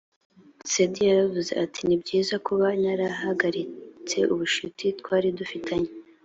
[0.69, 5.89] cindy yaravuze ati ni byiza kuba narahagaritse ubucuti twari dufitanye